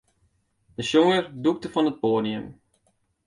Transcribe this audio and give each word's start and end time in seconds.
De 0.75 0.83
sjonger 0.85 1.23
dûkte 1.43 1.67
fan 1.73 1.89
it 1.91 1.99
poadium. 2.01 2.45